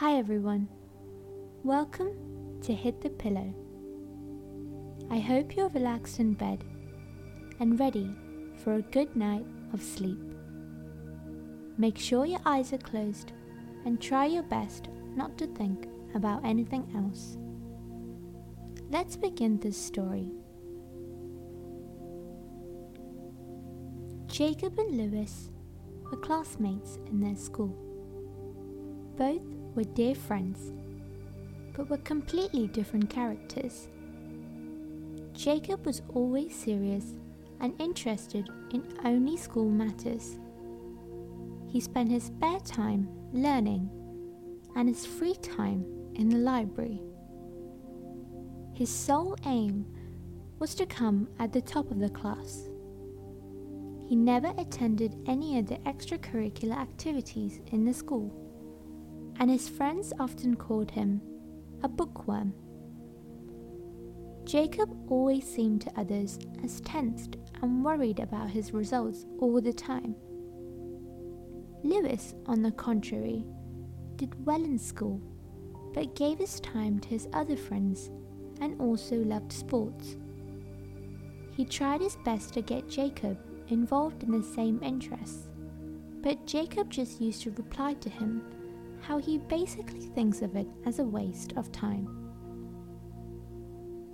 Hi 0.00 0.18
everyone. 0.18 0.68
Welcome 1.64 2.60
to 2.60 2.74
Hit 2.74 3.00
the 3.00 3.08
Pillow. 3.08 3.54
I 5.10 5.18
hope 5.18 5.56
you're 5.56 5.70
relaxed 5.70 6.20
in 6.20 6.34
bed 6.34 6.64
and 7.60 7.80
ready 7.80 8.14
for 8.62 8.74
a 8.74 8.82
good 8.82 9.16
night 9.16 9.46
of 9.72 9.80
sleep. 9.80 10.20
Make 11.78 11.96
sure 11.96 12.26
your 12.26 12.42
eyes 12.44 12.74
are 12.74 12.88
closed 12.90 13.32
and 13.86 13.98
try 13.98 14.26
your 14.26 14.42
best 14.42 14.90
not 15.14 15.38
to 15.38 15.46
think 15.46 15.88
about 16.14 16.44
anything 16.44 16.86
else. 16.94 17.38
Let's 18.90 19.16
begin 19.16 19.58
this 19.60 19.82
story. 19.82 20.30
Jacob 24.26 24.78
and 24.78 24.94
Lewis 24.94 25.48
were 26.10 26.18
classmates 26.18 26.98
in 27.06 27.18
their 27.18 27.36
school. 27.36 27.74
Both 29.16 29.55
were 29.76 29.84
dear 29.84 30.14
friends, 30.14 30.72
but 31.74 31.90
were 31.90 31.98
completely 31.98 32.66
different 32.66 33.10
characters. 33.10 33.88
Jacob 35.34 35.84
was 35.84 36.00
always 36.14 36.56
serious 36.56 37.14
and 37.60 37.78
interested 37.78 38.48
in 38.72 38.82
only 39.04 39.36
school 39.36 39.68
matters. 39.68 40.38
He 41.68 41.80
spent 41.80 42.10
his 42.10 42.24
spare 42.24 42.60
time 42.60 43.08
learning 43.34 43.90
and 44.74 44.88
his 44.88 45.04
free 45.04 45.34
time 45.34 45.84
in 46.14 46.30
the 46.30 46.38
library. 46.38 47.02
His 48.72 48.88
sole 48.88 49.36
aim 49.44 49.84
was 50.58 50.74
to 50.76 50.86
come 50.86 51.28
at 51.38 51.52
the 51.52 51.60
top 51.60 51.90
of 51.90 51.98
the 51.98 52.08
class. 52.08 52.70
He 54.08 54.16
never 54.16 54.54
attended 54.56 55.16
any 55.26 55.58
of 55.58 55.66
the 55.66 55.76
extracurricular 55.78 56.76
activities 56.76 57.60
in 57.72 57.84
the 57.84 57.92
school 57.92 58.45
and 59.38 59.50
his 59.50 59.68
friends 59.68 60.12
often 60.18 60.56
called 60.56 60.90
him 60.90 61.20
a 61.82 61.88
bookworm. 61.88 62.54
Jacob 64.44 64.96
always 65.10 65.44
seemed 65.44 65.80
to 65.82 66.00
others 66.00 66.38
as 66.62 66.80
tensed 66.82 67.36
and 67.62 67.84
worried 67.84 68.20
about 68.20 68.48
his 68.48 68.72
results 68.72 69.26
all 69.40 69.60
the 69.60 69.72
time. 69.72 70.14
Lewis, 71.82 72.34
on 72.46 72.62
the 72.62 72.70
contrary, 72.72 73.44
did 74.16 74.46
well 74.46 74.62
in 74.62 74.78
school, 74.78 75.20
but 75.92 76.14
gave 76.14 76.38
his 76.38 76.60
time 76.60 76.98
to 77.00 77.08
his 77.08 77.28
other 77.32 77.56
friends 77.56 78.10
and 78.60 78.80
also 78.80 79.16
loved 79.16 79.52
sports. 79.52 80.16
He 81.56 81.64
tried 81.64 82.00
his 82.00 82.16
best 82.24 82.54
to 82.54 82.62
get 82.62 82.88
Jacob 82.88 83.38
involved 83.68 84.22
in 84.22 84.30
the 84.30 84.42
same 84.42 84.82
interests, 84.82 85.48
but 86.22 86.46
Jacob 86.46 86.90
just 86.90 87.20
used 87.20 87.42
to 87.42 87.50
reply 87.52 87.94
to 87.94 88.08
him 88.08 88.42
how 89.06 89.18
he 89.18 89.38
basically 89.38 90.00
thinks 90.00 90.42
of 90.42 90.56
it 90.56 90.66
as 90.84 90.98
a 90.98 91.04
waste 91.04 91.52
of 91.56 91.70
time. 91.70 92.08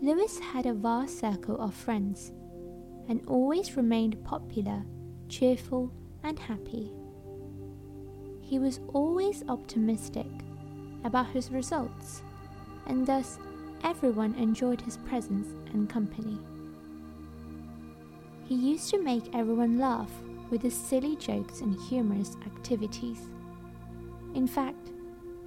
Lewis 0.03 0.39
had 0.39 0.67
a 0.67 0.75
vast 0.75 1.19
circle 1.19 1.59
of 1.61 1.73
friends 1.73 2.33
and 3.09 3.23
always 3.27 3.77
remained 3.77 4.23
popular, 4.23 4.85
cheerful, 5.29 5.91
and 6.23 6.39
happy. 6.39 6.93
He 8.43 8.59
was 8.59 8.81
always 8.93 9.43
optimistic 9.49 10.27
about 11.05 11.29
his 11.29 11.51
results, 11.51 12.23
and 12.87 13.07
thus 13.07 13.39
everyone 13.83 14.35
enjoyed 14.35 14.83
his 14.83 14.99
presence 14.99 15.49
and 15.73 15.89
company. 15.89 16.39
He 18.45 18.55
used 18.55 18.91
to 18.91 19.03
make 19.03 19.35
everyone 19.35 19.79
laugh 19.79 20.11
with 20.51 20.61
his 20.61 20.77
silly 20.77 21.17
jokes 21.17 21.63
and 21.63 21.81
humorous 21.89 22.37
activities. 22.45 23.32
In 24.35 24.47
fact, 24.47 24.91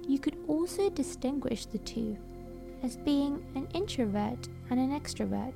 you 0.06 0.18
could 0.18 0.36
also 0.46 0.88
distinguish 0.90 1.66
the 1.66 1.78
two 1.78 2.16
as 2.82 2.96
being 2.96 3.44
an 3.54 3.66
introvert 3.74 4.48
and 4.70 4.78
an 4.78 4.98
extrovert. 4.98 5.54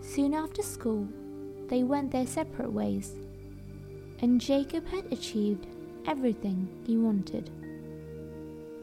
Soon 0.00 0.34
after 0.34 0.62
school, 0.62 1.08
they 1.68 1.82
went 1.84 2.10
their 2.10 2.26
separate 2.26 2.72
ways, 2.72 3.14
and 4.20 4.40
Jacob 4.40 4.86
had 4.86 5.10
achieved 5.10 5.66
everything 6.06 6.68
he 6.86 6.96
wanted. 6.98 7.50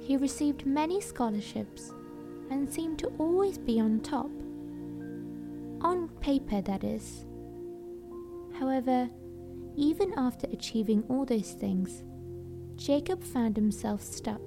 He 0.02 0.18
received 0.18 0.66
many 0.66 1.02
scholarships 1.02 1.94
and 2.50 2.68
seemed 2.68 2.98
to 3.00 3.14
always 3.20 3.60
be 3.60 3.80
on 3.80 4.00
top. 4.00 4.32
On 5.82 6.10
paper, 6.20 6.62
that 6.62 6.84
is. 6.84 7.26
However, 8.58 9.08
even 9.76 10.14
after 10.18 10.48
achieving 10.52 11.04
all 11.10 11.26
those 11.26 11.52
things, 11.52 12.04
Jacob 12.80 13.22
found 13.22 13.58
himself 13.58 14.02
stuck 14.02 14.42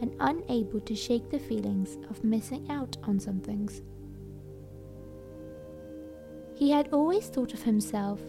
and 0.00 0.12
unable 0.18 0.80
to 0.80 0.96
shake 0.96 1.30
the 1.30 1.38
feelings 1.38 1.96
of 2.10 2.24
missing 2.24 2.68
out 2.68 2.96
on 3.04 3.20
some 3.20 3.38
things. 3.38 3.82
He 6.56 6.72
had 6.72 6.88
always 6.92 7.28
thought 7.28 7.54
of 7.54 7.62
himself 7.62 8.20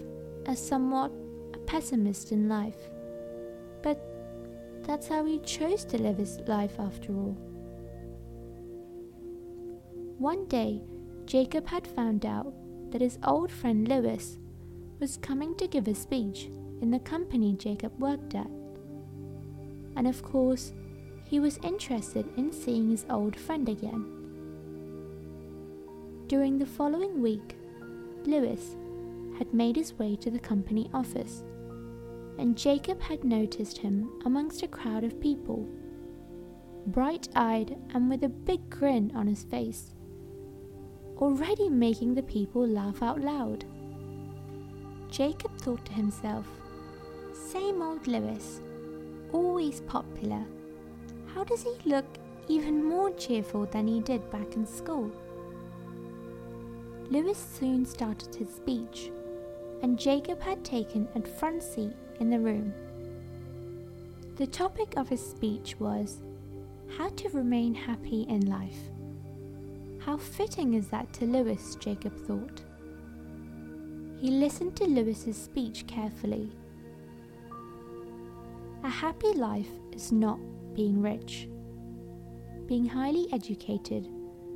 as 0.45 0.63
somewhat 0.63 1.11
a 1.55 1.57
pessimist 1.57 2.31
in 2.31 2.47
life, 2.47 2.77
but 3.81 3.99
that's 4.83 5.07
how 5.07 5.25
he 5.25 5.39
chose 5.39 5.83
to 5.85 5.99
live 5.99 6.17
his 6.17 6.39
life 6.41 6.79
after 6.79 7.11
all. 7.11 7.35
One 10.19 10.45
day, 10.45 10.83
Jacob 11.25 11.67
had 11.67 11.87
found 11.87 12.23
out 12.23 12.53
that 12.91 13.01
his 13.01 13.17
old 13.23 13.51
friend 13.51 13.87
Lewis 13.87 14.37
was 14.99 15.17
coming 15.17 15.55
to 15.55 15.67
give 15.67 15.87
a 15.87 15.95
speech 15.95 16.49
in 16.81 16.91
the 16.91 16.99
company 16.99 17.53
Jacob 17.53 17.99
worked 17.99 18.35
at 18.35 18.60
and 20.01 20.07
of 20.07 20.23
course, 20.23 20.73
he 21.25 21.39
was 21.39 21.59
interested 21.61 22.25
in 22.35 22.51
seeing 22.51 22.89
his 22.89 23.05
old 23.07 23.35
friend 23.35 23.69
again. 23.69 24.03
During 26.25 26.57
the 26.57 26.65
following 26.65 27.21
week, 27.21 27.55
Lewis 28.25 28.75
had 29.37 29.53
made 29.53 29.75
his 29.75 29.93
way 29.99 30.15
to 30.15 30.31
the 30.31 30.39
company 30.39 30.89
office, 30.91 31.43
and 32.39 32.57
Jacob 32.57 32.99
had 32.99 33.23
noticed 33.23 33.77
him 33.77 34.09
amongst 34.25 34.63
a 34.63 34.67
crowd 34.67 35.03
of 35.03 35.21
people, 35.21 35.69
bright 36.87 37.29
eyed 37.35 37.77
and 37.93 38.09
with 38.09 38.23
a 38.23 38.29
big 38.29 38.71
grin 38.71 39.11
on 39.13 39.27
his 39.27 39.43
face, 39.43 39.93
already 41.17 41.69
making 41.69 42.15
the 42.15 42.23
people 42.23 42.65
laugh 42.65 43.03
out 43.03 43.21
loud. 43.21 43.65
Jacob 45.11 45.55
thought 45.59 45.85
to 45.85 45.93
himself, 45.93 46.47
Same 47.35 47.83
old 47.83 48.07
Lewis 48.07 48.61
always 49.33 49.81
popular, 49.81 50.43
how 51.33 51.43
does 51.43 51.63
he 51.63 51.89
look 51.89 52.05
even 52.47 52.83
more 52.83 53.11
cheerful 53.11 53.65
than 53.65 53.87
he 53.87 53.99
did 53.99 54.29
back 54.31 54.55
in 54.55 54.65
school? 54.65 55.11
Lewis 57.09 57.37
soon 57.37 57.85
started 57.85 58.33
his 58.35 58.49
speech, 58.53 59.11
and 59.81 59.99
Jacob 59.99 60.41
had 60.41 60.63
taken 60.63 61.07
a 61.15 61.21
front 61.21 61.61
seat 61.61 61.93
in 62.19 62.29
the 62.29 62.39
room. 62.39 62.73
The 64.37 64.47
topic 64.47 64.93
of 64.97 65.09
his 65.09 65.25
speech 65.25 65.75
was 65.79 66.21
how 66.97 67.09
to 67.09 67.29
remain 67.29 67.73
happy 67.73 68.23
in 68.23 68.47
life. 68.47 68.79
How 69.99 70.17
fitting 70.17 70.73
is 70.73 70.87
that 70.87 71.11
to 71.13 71.25
Lewis, 71.25 71.75
Jacob 71.75 72.15
thought. 72.25 72.61
He 74.19 74.29
listened 74.29 74.75
to 74.77 74.85
Lewis's 74.85 75.37
speech 75.37 75.85
carefully 75.87 76.51
happy 78.91 79.33
life 79.33 79.69
is 79.93 80.11
not 80.11 80.39
being 80.73 81.01
rich, 81.01 81.47
being 82.67 82.85
highly 82.85 83.27
educated, 83.33 84.07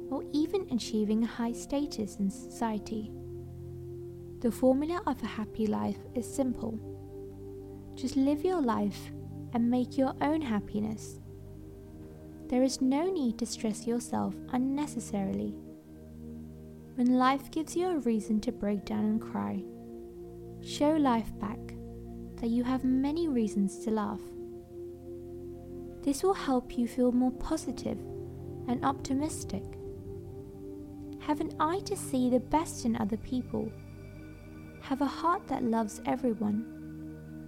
or 0.10 0.24
even 0.34 0.68
achieving 0.72 1.24
a 1.24 1.28
high 1.28 1.52
status 1.52 2.18
in 2.18 2.30
society. 2.30 3.12
The 4.42 4.52
formula 4.52 5.02
of 5.08 5.22
a 5.24 5.28
happy 5.28 5.68
life 5.68 5.98
is 6.14 6.32
simple. 6.32 6.78
Just 7.96 8.16
live 8.16 8.44
your 8.44 8.62
life 8.62 9.12
and 9.54 9.70
make 9.70 9.98
your 9.98 10.14
own 10.22 10.42
happiness. 10.42 11.20
There 12.48 12.62
is 12.62 12.82
no 12.82 13.10
need 13.12 13.40
to 13.40 13.46
stress 13.46 13.88
yourself 13.88 14.36
unnecessarily. 14.52 15.56
When 16.96 17.18
life 17.18 17.50
gives 17.52 17.76
you 17.76 17.88
a 17.88 18.00
reason 18.00 18.40
to 18.42 18.52
break 18.52 18.86
down 18.86 19.06
and 19.06 19.22
cry, 19.22 19.64
show 20.62 20.92
life 20.92 21.32
back 21.40 21.60
that 22.38 22.50
you 22.50 22.64
have 22.64 22.84
many 22.84 23.28
reasons 23.28 23.80
to 23.80 23.92
laugh. 23.92 24.22
This 26.04 26.24
will 26.24 26.34
help 26.34 26.78
you 26.78 26.88
feel 26.88 27.12
more 27.12 27.32
positive 27.32 27.98
and 28.68 28.84
optimistic. 28.84 29.64
Have 31.20 31.42
an 31.42 31.56
eye 31.60 31.80
to 31.86 31.96
see 31.96 32.30
the 32.30 32.40
best 32.40 32.86
in 32.86 32.96
other 32.96 33.18
people. 33.18 33.72
Have 34.82 35.02
a 35.02 35.06
heart 35.06 35.48
that 35.48 35.64
loves 35.64 36.02
everyone 36.06 36.72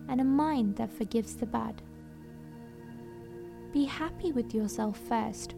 and 0.10 0.22
a 0.22 0.24
mind 0.24 0.76
that 0.78 0.92
forgives 0.92 1.36
the 1.36 1.46
bad. 1.46 1.82
Be 3.74 3.86
happy 3.86 4.32
with 4.32 4.56
yourself 4.56 4.98
first, 4.98 5.54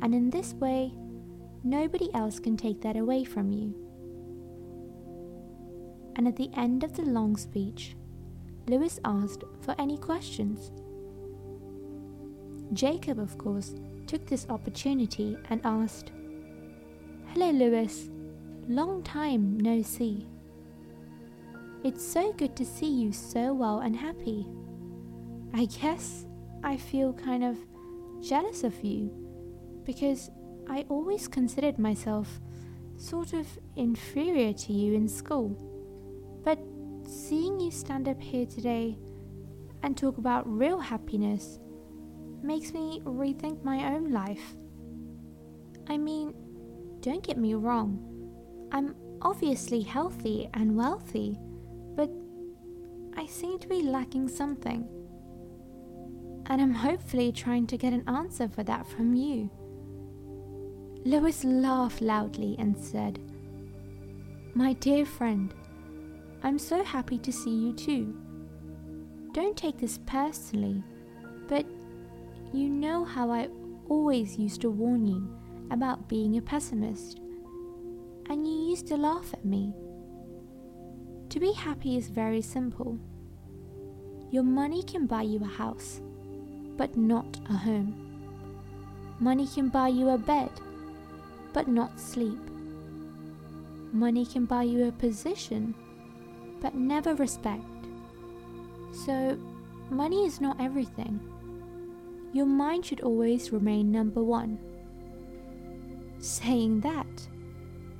and 0.00 0.14
in 0.14 0.30
this 0.30 0.54
way, 0.54 0.94
nobody 1.64 2.08
else 2.14 2.38
can 2.38 2.56
take 2.56 2.80
that 2.80 2.96
away 2.96 3.24
from 3.24 3.50
you. 3.50 3.74
And 6.16 6.26
at 6.26 6.36
the 6.36 6.50
end 6.56 6.84
of 6.84 6.94
the 6.94 7.02
long 7.02 7.36
speech, 7.36 7.96
Lewis 8.66 9.00
asked 9.04 9.44
for 9.60 9.74
any 9.78 9.98
questions. 9.98 10.70
Jacob, 12.72 13.18
of 13.18 13.36
course, 13.36 13.74
took 14.06 14.26
this 14.26 14.46
opportunity 14.48 15.36
and 15.50 15.60
asked, 15.64 16.12
Hello, 17.28 17.50
Lewis. 17.50 18.08
Long 18.68 19.02
time 19.02 19.58
no 19.58 19.82
see. 19.82 20.26
It's 21.82 22.06
so 22.06 22.32
good 22.34 22.54
to 22.56 22.64
see 22.64 22.90
you 22.90 23.12
so 23.12 23.52
well 23.52 23.80
and 23.80 23.96
happy. 23.96 24.46
I 25.52 25.64
guess 25.66 26.26
I 26.62 26.76
feel 26.76 27.12
kind 27.12 27.42
of 27.42 27.56
jealous 28.22 28.62
of 28.62 28.84
you 28.84 29.10
because 29.84 30.30
I 30.70 30.84
always 30.88 31.26
considered 31.26 31.78
myself 31.78 32.40
sort 32.96 33.32
of 33.32 33.46
inferior 33.74 34.52
to 34.52 34.72
you 34.72 34.94
in 34.94 35.08
school. 35.08 35.71
Seeing 37.12 37.60
you 37.60 37.70
stand 37.70 38.08
up 38.08 38.20
here 38.22 38.46
today 38.46 38.96
and 39.82 39.94
talk 39.94 40.16
about 40.16 40.48
real 40.50 40.78
happiness 40.78 41.58
makes 42.42 42.72
me 42.72 43.02
rethink 43.04 43.62
my 43.62 43.94
own 43.94 44.12
life. 44.12 44.56
I 45.88 45.98
mean, 45.98 46.32
don't 47.00 47.22
get 47.22 47.36
me 47.36 47.52
wrong, 47.52 48.00
I'm 48.72 48.94
obviously 49.20 49.82
healthy 49.82 50.48
and 50.54 50.74
wealthy, 50.74 51.36
but 51.94 52.10
I 53.14 53.26
seem 53.26 53.58
to 53.58 53.68
be 53.68 53.82
lacking 53.82 54.28
something. 54.28 54.88
And 56.46 56.62
I'm 56.62 56.74
hopefully 56.74 57.30
trying 57.30 57.66
to 57.66 57.76
get 57.76 57.92
an 57.92 58.08
answer 58.08 58.48
for 58.48 58.62
that 58.64 58.86
from 58.86 59.12
you. 59.14 59.50
Lewis 61.04 61.44
laughed 61.44 62.00
loudly 62.00 62.56
and 62.58 62.76
said, 62.76 63.20
My 64.54 64.72
dear 64.72 65.04
friend, 65.04 65.52
I'm 66.42 66.58
so 66.58 66.82
happy 66.82 67.18
to 67.18 67.32
see 67.32 67.50
you 67.50 67.72
too. 67.72 68.14
Don't 69.32 69.56
take 69.56 69.78
this 69.78 69.98
personally, 70.06 70.82
but 71.48 71.64
you 72.52 72.68
know 72.68 73.04
how 73.04 73.30
I 73.30 73.48
always 73.88 74.38
used 74.38 74.60
to 74.62 74.70
warn 74.70 75.06
you 75.06 75.28
about 75.70 76.08
being 76.08 76.36
a 76.36 76.42
pessimist, 76.42 77.20
and 78.28 78.46
you 78.46 78.70
used 78.70 78.86
to 78.88 78.96
laugh 78.96 79.32
at 79.32 79.44
me. 79.44 79.72
To 81.30 81.40
be 81.40 81.52
happy 81.52 81.96
is 81.96 82.08
very 82.08 82.42
simple. 82.42 82.98
Your 84.30 84.42
money 84.42 84.82
can 84.82 85.06
buy 85.06 85.22
you 85.22 85.40
a 85.42 85.46
house, 85.46 86.00
but 86.76 86.96
not 86.96 87.38
a 87.48 87.54
home. 87.54 87.94
Money 89.20 89.46
can 89.46 89.68
buy 89.68 89.88
you 89.88 90.10
a 90.10 90.18
bed 90.18 90.50
but 91.52 91.68
not 91.68 91.98
sleep. 92.00 92.38
Money 93.92 94.24
can 94.24 94.46
buy 94.46 94.62
you 94.62 94.88
a 94.88 94.92
position, 94.92 95.74
but 96.62 96.74
never 96.76 97.14
respect. 97.16 97.64
So, 99.04 99.36
money 99.90 100.24
is 100.24 100.40
not 100.40 100.60
everything. 100.60 101.20
Your 102.32 102.46
mind 102.46 102.86
should 102.86 103.00
always 103.00 103.52
remain 103.52 103.90
number 103.90 104.22
one. 104.22 104.58
Saying 106.18 106.80
that, 106.80 107.28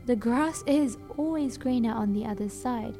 the 0.07 0.17
grass 0.17 0.63
is 0.67 0.97
always 1.17 1.59
greener 1.59 1.93
on 1.93 2.13
the 2.13 2.25
other 2.25 2.49
side. 2.49 2.97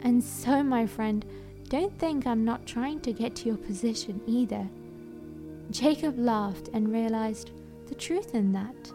And 0.00 0.22
so, 0.22 0.62
my 0.62 0.86
friend, 0.86 1.24
don't 1.68 1.96
think 1.98 2.26
I'm 2.26 2.44
not 2.44 2.66
trying 2.66 3.00
to 3.00 3.12
get 3.12 3.36
to 3.36 3.46
your 3.46 3.56
position 3.56 4.20
either. 4.26 4.68
Jacob 5.70 6.18
laughed 6.18 6.68
and 6.72 6.92
realized 6.92 7.52
the 7.86 7.94
truth 7.94 8.34
in 8.34 8.52
that. 8.52 8.92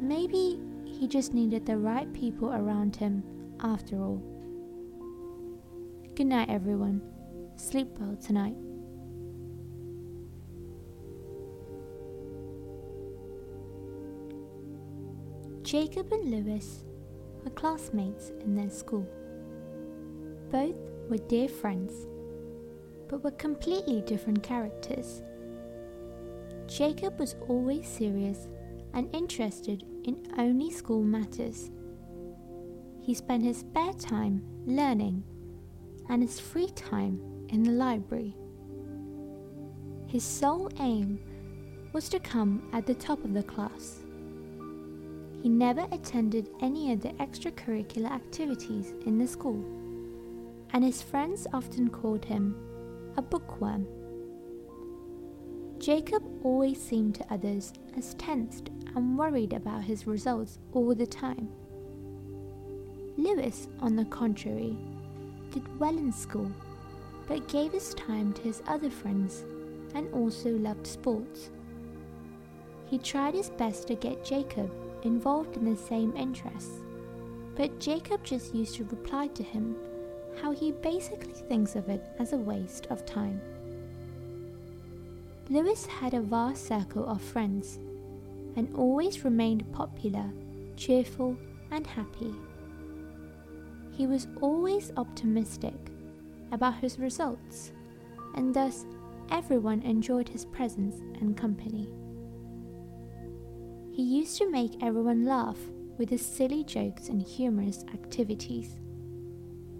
Maybe 0.00 0.58
he 0.84 1.06
just 1.06 1.34
needed 1.34 1.66
the 1.66 1.76
right 1.76 2.12
people 2.12 2.50
around 2.52 2.96
him 2.96 3.22
after 3.60 3.96
all. 3.96 4.22
Good 6.18 6.26
night, 6.26 6.50
everyone. 6.50 7.00
Sleep 7.54 7.86
well 8.00 8.16
tonight. 8.16 8.56
Jacob 15.62 16.10
and 16.10 16.28
Lewis 16.28 16.82
were 17.44 17.52
classmates 17.52 18.32
in 18.40 18.56
their 18.56 18.68
school. 18.68 19.06
Both 20.50 20.74
were 21.08 21.18
dear 21.18 21.48
friends, 21.48 21.92
but 23.06 23.22
were 23.22 23.30
completely 23.30 24.02
different 24.02 24.42
characters. 24.42 25.22
Jacob 26.66 27.20
was 27.20 27.36
always 27.48 27.86
serious 27.86 28.48
and 28.92 29.08
interested 29.14 29.84
in 30.02 30.20
only 30.36 30.72
school 30.72 31.04
matters. 31.04 31.70
He 33.02 33.14
spent 33.14 33.44
his 33.44 33.58
spare 33.58 33.92
time 33.92 34.42
learning 34.66 35.22
and 36.08 36.22
his 36.22 36.40
free 36.40 36.68
time 36.68 37.20
in 37.48 37.62
the 37.62 37.72
library. 37.72 38.34
His 40.06 40.24
sole 40.24 40.70
aim 40.80 41.20
was 41.92 42.08
to 42.08 42.18
come 42.18 42.68
at 42.72 42.86
the 42.86 42.94
top 42.94 43.24
of 43.24 43.34
the 43.34 43.42
class. 43.42 44.00
He 45.42 45.48
never 45.48 45.86
attended 45.92 46.48
any 46.60 46.92
of 46.92 47.00
the 47.00 47.10
extracurricular 47.10 48.10
activities 48.10 48.94
in 49.06 49.18
the 49.18 49.26
school, 49.26 49.64
and 50.72 50.84
his 50.84 51.02
friends 51.02 51.46
often 51.52 51.88
called 51.88 52.24
him 52.24 52.56
a 53.16 53.22
bookworm. 53.22 53.86
Jacob 55.78 56.24
always 56.42 56.80
seemed 56.80 57.14
to 57.14 57.32
others 57.32 57.72
as 57.96 58.14
tensed 58.14 58.70
and 58.96 59.16
worried 59.16 59.52
about 59.52 59.84
his 59.84 60.06
results 60.06 60.58
all 60.72 60.94
the 60.94 61.06
time. 61.06 61.48
Lewis, 63.16 63.68
on 63.80 63.94
the 63.94 64.04
contrary, 64.06 64.76
did 65.58 65.80
well 65.80 65.96
in 65.96 66.12
school, 66.12 66.50
but 67.26 67.48
gave 67.48 67.72
his 67.72 67.92
time 67.94 68.32
to 68.32 68.42
his 68.42 68.62
other 68.68 68.90
friends 68.90 69.44
and 69.94 70.12
also 70.14 70.50
loved 70.50 70.86
sports. 70.86 71.50
He 72.86 72.98
tried 72.98 73.34
his 73.34 73.50
best 73.50 73.88
to 73.88 73.94
get 73.94 74.24
Jacob 74.24 74.70
involved 75.02 75.56
in 75.56 75.64
the 75.64 75.76
same 75.76 76.16
interests, 76.16 76.80
but 77.56 77.80
Jacob 77.80 78.22
just 78.22 78.54
used 78.54 78.76
to 78.76 78.84
reply 78.84 79.26
to 79.28 79.42
him 79.42 79.76
how 80.40 80.52
he 80.52 80.70
basically 80.70 81.32
thinks 81.32 81.74
of 81.74 81.88
it 81.88 82.04
as 82.20 82.32
a 82.32 82.36
waste 82.36 82.86
of 82.90 83.04
time. 83.04 83.40
Lewis 85.50 85.86
had 85.86 86.14
a 86.14 86.20
vast 86.20 86.68
circle 86.68 87.08
of 87.08 87.20
friends 87.20 87.78
and 88.54 88.72
always 88.76 89.24
remained 89.24 89.70
popular, 89.72 90.30
cheerful, 90.76 91.36
and 91.72 91.86
happy. 91.86 92.32
He 93.98 94.06
was 94.06 94.28
always 94.40 94.92
optimistic 94.96 95.74
about 96.52 96.76
his 96.76 97.00
results, 97.00 97.72
and 98.36 98.54
thus 98.54 98.86
everyone 99.28 99.82
enjoyed 99.82 100.28
his 100.28 100.44
presence 100.44 101.00
and 101.20 101.36
company. 101.36 101.88
He 103.90 104.04
used 104.04 104.38
to 104.38 104.48
make 104.48 104.80
everyone 104.84 105.24
laugh 105.24 105.58
with 105.98 106.08
his 106.10 106.24
silly 106.24 106.62
jokes 106.62 107.08
and 107.08 107.20
humorous 107.20 107.84
activities. 107.92 108.78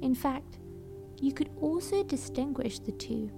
In 0.03 0.17
fact, 0.17 0.59
you 1.21 1.33
could 1.33 1.51
also 1.61 2.03
distinguish 2.03 2.81
the 2.81 2.91
two 2.91 3.31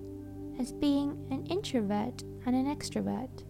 as 0.59 0.73
being 0.73 1.11
an 1.31 1.45
introvert 1.51 2.23
and 2.47 2.57
an 2.57 2.75
extrovert. 2.75 3.45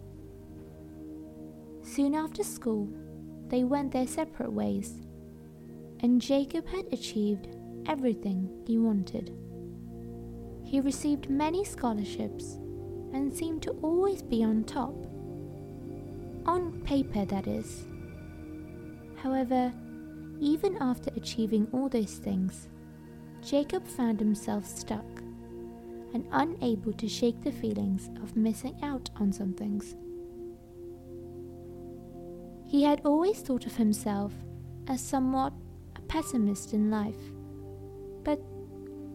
Soon 1.81 2.13
after 2.13 2.43
school, 2.43 2.89
they 3.47 3.63
went 3.63 3.93
their 3.93 4.07
separate 4.07 4.51
ways, 4.51 4.99
and 6.01 6.21
Jacob 6.21 6.67
had 6.67 6.85
achieved 6.91 7.47
everything 7.85 8.49
he 8.65 8.77
wanted. 8.77 9.35
He 10.63 10.79
received 10.79 11.29
many 11.29 11.63
scholarships 11.63 12.57
and 13.13 13.33
seemed 13.33 13.61
to 13.63 13.71
always 13.81 14.21
be 14.21 14.43
on 14.43 14.63
top. 14.63 14.95
On 16.45 16.81
paper, 16.85 17.25
that 17.25 17.47
is. 17.47 17.85
However, 19.15 19.71
even 20.39 20.77
after 20.81 21.11
achieving 21.15 21.67
all 21.71 21.89
those 21.89 22.15
things, 22.15 22.67
Jacob 23.43 23.85
found 23.87 24.19
himself 24.19 24.65
stuck 24.65 25.05
and 26.13 26.25
unable 26.31 26.93
to 26.93 27.07
shake 27.07 27.41
the 27.41 27.51
feelings 27.51 28.09
of 28.23 28.35
missing 28.35 28.75
out 28.81 29.09
on 29.17 29.31
some 29.31 29.53
things. 29.53 29.95
He 32.65 32.83
had 32.83 33.01
always 33.03 33.41
thought 33.41 33.65
of 33.65 33.75
himself 33.75 34.33
as 34.87 35.01
somewhat 35.01 35.53
pessimist 36.11 36.73
in 36.73 36.91
life, 36.91 37.31
but 38.25 38.37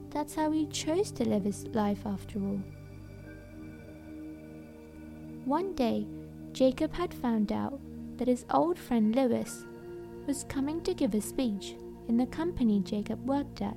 that's 0.08 0.34
how 0.34 0.50
he 0.50 0.66
chose 0.68 1.12
to 1.12 1.28
live 1.28 1.44
his 1.44 1.66
life 1.74 2.06
after 2.06 2.38
all. 2.38 2.62
One 5.44 5.74
day, 5.74 6.06
Jacob 6.52 6.94
had 6.94 7.12
found 7.12 7.52
out 7.52 7.78
that 8.16 8.28
his 8.28 8.46
old 8.50 8.78
friend 8.78 9.14
Lewis 9.14 9.66
was 10.26 10.44
coming 10.44 10.80
to 10.84 10.94
give 10.94 11.12
a 11.12 11.20
speech 11.20 11.74
in 12.08 12.16
the 12.16 12.26
company 12.28 12.80
Jacob 12.80 13.28
worked 13.28 13.60
at. 13.60 13.76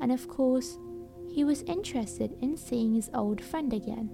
And 0.00 0.12
of 0.12 0.28
course, 0.28 0.78
he 1.28 1.42
was 1.42 1.62
interested 1.62 2.36
in 2.40 2.56
seeing 2.56 2.94
his 2.94 3.10
old 3.14 3.40
friend 3.42 3.72
again. 3.72 4.10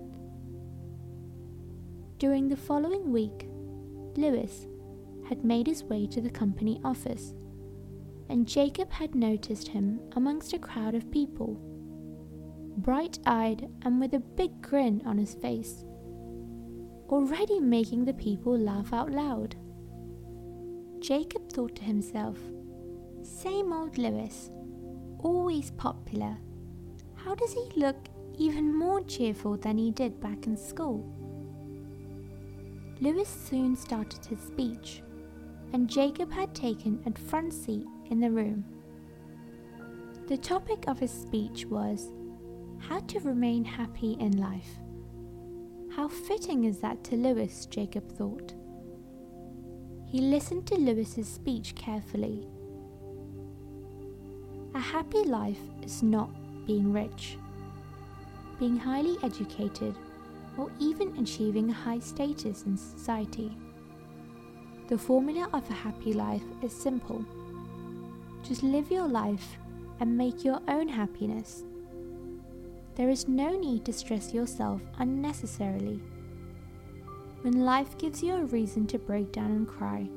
During 2.17 2.49
the 2.49 2.57
following 2.57 3.13
week, 3.13 3.51
Lewis, 4.17 4.67
had 5.29 5.45
made 5.45 5.67
his 5.67 5.85
way 5.85 6.07
to 6.07 6.23
the 6.23 6.31
company 6.31 6.81
office, 6.83 7.35
and 8.31 8.47
Jacob 8.47 8.91
had 8.93 9.15
noticed 9.17 9.67
him 9.69 10.01
amongst 10.13 10.53
a 10.53 10.59
crowd 10.59 10.95
of 10.95 11.11
people. 11.11 11.61
bright 12.77 13.19
eyed 13.27 13.69
and 13.83 14.01
with 14.01 14.15
a 14.15 14.21
big 14.21 14.63
grin 14.63 15.03
on 15.05 15.19
his 15.19 15.35
face, 15.35 15.85
already 17.09 17.59
making 17.59 18.05
the 18.05 18.15
people 18.15 18.57
laugh 18.57 18.93
out 18.93 19.11
loud. 19.11 19.57
Jacob 21.01 21.51
thought 21.53 21.75
to 21.77 21.83
himself, 21.83 22.39
Same 23.23 23.73
old 23.73 23.99
Lewis, 23.99 24.51
always 25.19 25.73
popular. 25.73 26.39
How 27.17 27.35
does 27.35 27.53
he 27.53 27.69
look 27.77 27.97
even 28.39 28.75
more 28.75 29.03
cheerful 29.03 29.57
than 29.57 29.77
he 29.77 29.91
did 29.91 30.21
back 30.21 30.47
in 30.47 30.57
school? 30.57 31.05
Lewis 33.01 33.29
soon 33.29 33.77
started 33.77 34.25
his 34.25 34.41
speech, 34.41 35.03
and 35.73 35.89
Jacob 35.89 36.33
had 36.33 36.55
taken 36.55 37.03
a 37.07 37.19
front 37.19 37.53
seat 37.53 37.87
in 38.11 38.21
the 38.21 38.31
room. 38.31 38.65
The 40.27 40.37
topic 40.37 40.85
of 40.87 40.99
his 40.99 41.11
speech 41.11 41.67
was 41.67 42.13
how 42.79 43.01
to 43.01 43.21
remain 43.21 43.65
happy 43.65 44.17
in 44.21 44.39
life. 44.39 44.79
How 45.95 46.09
fitting 46.09 46.65
is 46.65 46.79
that 46.79 47.03
to 47.05 47.17
Lewis, 47.17 47.67
Jacob 47.67 48.11
thought. 48.11 48.55
He 50.07 50.21
listened 50.21 50.67
to 50.67 50.77
Lewis's 50.77 51.29
speech 51.29 51.75
carefully. 51.75 52.47
A 54.75 54.81
happy 54.81 55.25
life 55.25 55.61
is 55.83 56.03
not 56.03 56.31
being 56.67 56.93
rich, 56.93 57.37
being 58.59 58.77
highly 58.77 59.17
educated, 59.23 59.95
or 60.57 60.71
even 60.79 61.17
achieving 61.19 61.71
a 61.71 61.75
high 61.75 61.99
status 61.99 62.65
in 62.65 62.77
society. 62.77 63.57
The 64.91 64.99
formula 64.99 65.49
of 65.53 65.71
a 65.71 65.73
happy 65.73 66.13
life 66.13 66.43
is 66.63 66.73
simple. 66.73 67.25
Just 68.43 68.65
live 68.65 68.91
your 68.91 69.07
life 69.07 69.57
and 70.01 70.19
make 70.19 70.45
your 70.45 70.61
own 70.67 70.89
happiness. 70.89 71.63
There 72.97 73.09
is 73.09 73.29
no 73.29 73.57
need 73.57 73.85
to 73.85 73.93
stress 73.93 74.35
yourself 74.35 74.83
unnecessarily. 74.99 76.01
When 77.43 77.65
life 77.65 77.97
gives 77.99 78.21
you 78.21 78.35
a 78.35 78.47
reason 78.47 78.89
to 78.89 78.99
break 78.99 79.31
down 79.31 79.53
and 79.53 79.69
cry, 79.69 80.09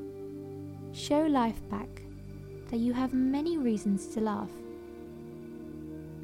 show 0.92 1.22
life 1.22 1.62
back 1.70 2.02
that 2.72 2.80
you 2.80 2.94
have 2.94 3.14
many 3.14 3.60
reasons 3.60 4.08
to 4.16 4.22
laugh. 4.22 4.50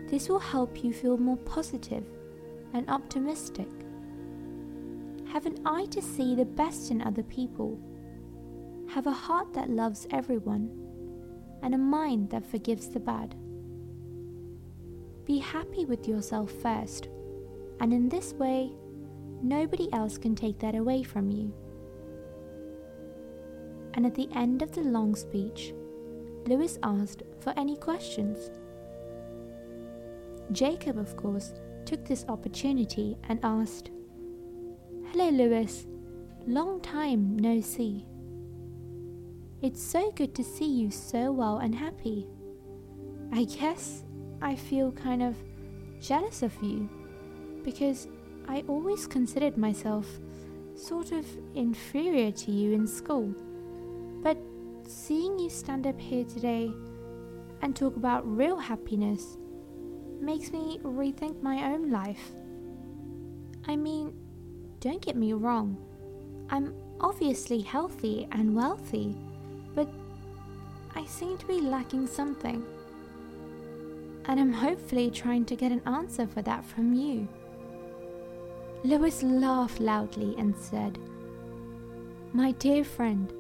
This 0.10 0.28
will 0.28 0.40
help 0.40 0.84
you 0.84 0.92
feel 0.92 1.18
more 1.18 1.38
positive 1.38 2.04
and 2.74 2.90
optimistic. 2.90 3.70
Have 5.32 5.46
an 5.46 5.60
eye 5.68 5.86
to 5.92 6.02
see 6.02 6.34
the 6.34 6.46
best 6.46 6.90
in 6.90 7.04
other 7.04 7.22
people. 7.22 7.80
Have 8.94 9.06
a 9.06 9.12
heart 9.12 9.54
that 9.54 9.70
loves 9.70 10.08
everyone 10.10 10.72
and 11.62 11.76
a 11.76 11.78
mind 11.78 12.32
that 12.32 12.46
forgives 12.46 12.90
the 12.90 13.00
bad. 13.00 13.36
Be 15.26 15.38
happy 15.38 15.86
with 15.86 16.08
yourself 16.08 16.52
first, 16.52 17.08
and 17.80 17.94
in 17.94 18.10
this 18.10 18.34
way, 18.34 18.72
nobody 19.44 19.94
else 19.94 20.18
can 20.18 20.34
take 20.34 20.58
that 20.60 20.74
away 20.74 21.04
from 21.04 21.30
you. 21.30 21.54
And 23.94 24.08
at 24.08 24.16
the 24.16 24.28
end 24.34 24.64
of 24.64 24.72
the 24.72 24.82
long 24.82 25.16
speech, 25.16 25.72
Lewis 26.48 26.80
asked 26.82 27.22
for 27.42 27.54
any 27.58 27.76
questions. 27.78 28.50
Jacob, 30.52 30.98
of 30.98 31.16
course, 31.16 31.54
took 31.86 32.04
this 32.06 32.26
opportunity 32.28 33.18
and 33.28 33.40
asked, 33.44 33.92
Hello, 35.12 35.30
Lewis. 35.30 35.86
Long 36.48 36.82
time 36.82 37.38
no 37.38 37.62
see. 37.62 38.08
It's 39.62 39.84
so 39.84 40.12
good 40.12 40.34
to 40.36 40.44
see 40.44 40.72
you 40.72 40.90
so 40.90 41.34
well 41.34 41.58
and 41.58 41.76
happy. 41.76 42.26
I 43.34 43.44
guess 43.44 44.04
I 44.42 44.56
feel 44.56 44.94
kind 44.94 45.22
of 45.22 45.36
jealous 46.00 46.44
of 46.44 46.54
you 46.64 46.90
because 47.64 48.08
I 48.48 48.64
always 48.70 49.06
considered 49.06 49.58
myself 49.58 50.08
sort 50.76 51.12
of 51.12 51.26
inferior 51.56 52.32
to 52.32 52.52
you 52.52 52.72
in 52.72 52.88
school. 52.88 53.36
But 54.24 54.38
seeing 54.88 55.38
you 55.38 55.50
stand 55.50 55.86
up 55.88 56.00
here 56.00 56.24
today 56.24 56.72
and 57.62 57.76
talk 57.76 57.98
about 57.98 58.26
real 58.26 58.58
happiness 58.58 59.38
makes 60.22 60.54
me 60.54 60.80
rethink 60.84 61.42
my 61.42 61.74
own 61.74 61.92
life. 61.92 62.32
I 63.68 63.76
mean, 63.76 64.14
don't 64.80 65.02
get 65.02 65.18
me 65.18 65.34
wrong, 65.34 65.78
I'm 66.50 66.74
obviously 67.02 67.60
healthy 67.60 68.26
and 68.32 68.56
wealthy, 68.56 69.18
I 71.00 71.06
seem 71.06 71.38
to 71.38 71.46
be 71.46 71.62
lacking 71.62 72.08
something 72.08 72.66
and 74.26 74.38
I'm 74.38 74.52
hopefully 74.52 75.10
trying 75.10 75.46
to 75.46 75.56
get 75.56 75.72
an 75.72 75.82
answer 75.86 76.28
for 76.28 76.42
that 76.42 76.66
from 76.66 76.94
you. 76.94 77.26
Lewis 78.84 79.24
laughed 79.24 79.80
loudly 79.80 80.36
and 80.38 80.54
said, 80.58 81.00
My 82.34 82.52
dear 82.52 82.84
friend, 82.84 83.32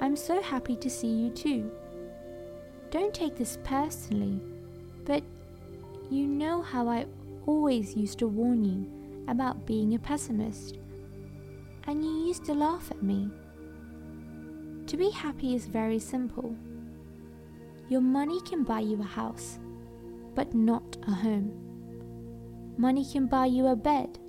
I'm 0.00 0.14
so 0.14 0.40
happy 0.40 0.76
to 0.76 0.88
see 0.88 1.08
you 1.08 1.30
too. 1.30 1.68
Don't 2.92 3.12
take 3.12 3.36
this 3.36 3.58
personally, 3.64 4.40
but 5.04 5.24
you 6.10 6.28
know 6.28 6.62
how 6.62 6.88
I 6.88 7.06
always 7.44 7.96
used 7.96 8.20
to 8.20 8.28
warn 8.28 8.64
you 8.64 9.24
about 9.26 9.66
being 9.66 9.94
a 9.94 9.98
pessimist, 9.98 10.78
and 11.88 12.04
you 12.04 12.28
used 12.28 12.44
to 12.44 12.54
laugh 12.54 12.88
at 12.92 13.02
me. 13.02 13.28
To 14.86 14.96
be 14.96 15.10
happy 15.10 15.56
is 15.56 15.66
very 15.66 15.98
simple. 15.98 16.56
Your 17.88 18.00
money 18.00 18.40
can 18.42 18.64
buy 18.64 18.80
you 18.80 19.00
a 19.00 19.04
house 19.04 19.58
but 20.38 20.54
not 20.54 20.96
a 21.08 21.10
home. 21.10 21.50
Money 22.76 23.04
can 23.04 23.26
buy 23.26 23.46
you 23.46 23.66
a 23.66 23.74
bed, 23.74 24.20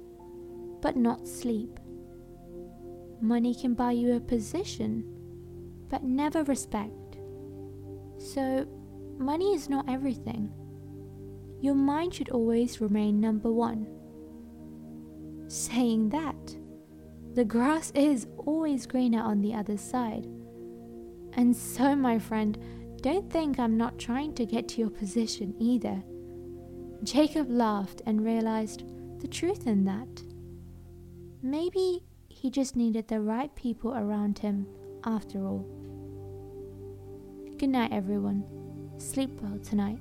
but 0.81 0.97
not 0.97 1.27
sleep. 1.27 1.79
Money 3.21 3.53
can 3.53 3.75
buy 3.75 3.91
you 3.91 4.15
a 4.15 4.19
position, 4.19 5.03
but 5.87 6.03
never 6.03 6.43
respect. 6.45 7.19
So, 8.17 8.65
money 9.19 9.53
is 9.53 9.69
not 9.69 9.87
everything. 9.87 10.51
Your 11.61 11.75
mind 11.75 12.15
should 12.15 12.29
always 12.29 12.81
remain 12.81 13.19
number 13.19 13.51
one. 13.51 13.85
Saying 15.47 16.09
that, 16.09 16.57
the 17.35 17.45
grass 17.45 17.91
is 17.93 18.25
always 18.35 18.87
greener 18.87 19.21
on 19.21 19.43
the 19.43 19.53
other 19.53 19.77
side. 19.77 20.25
And 21.33 21.55
so, 21.55 21.95
my 21.95 22.17
friend, 22.17 22.57
don't 22.99 23.31
think 23.31 23.59
I'm 23.59 23.77
not 23.77 23.97
trying 23.97 24.33
to 24.35 24.45
get 24.45 24.67
to 24.69 24.81
your 24.81 24.89
position 24.89 25.55
either. 25.59 26.03
Jacob 27.03 27.49
laughed 27.49 28.01
and 28.05 28.23
realized 28.23 28.83
the 29.21 29.27
truth 29.27 29.67
in 29.67 29.85
that. 29.85 30.23
Maybe 31.41 32.03
he 32.27 32.49
just 32.49 32.75
needed 32.75 33.07
the 33.07 33.21
right 33.21 33.53
people 33.55 33.95
around 33.95 34.39
him 34.39 34.67
after 35.03 35.45
all. 35.45 35.65
Good 37.57 37.69
night, 37.69 37.91
everyone. 37.91 38.43
Sleep 38.97 39.29
well 39.41 39.59
tonight. 39.59 39.99